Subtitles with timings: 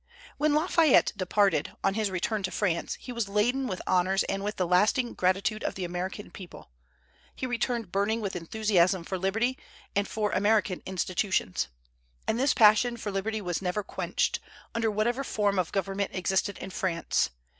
[0.39, 4.55] When Lafayette departed, on his return to France, he was laden with honors and with
[4.55, 6.71] the lasting gratitude of the American people.
[7.35, 9.59] He returned burning with enthusiasm for liberty,
[9.95, 11.67] and for American institutions;
[12.27, 14.39] and this passion for liberty was never quenched,
[14.73, 17.29] under whatever form of government existed in France.